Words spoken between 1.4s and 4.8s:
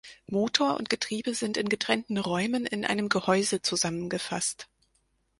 in getrennten Räumen in einem Gehäuse zusammengefasst.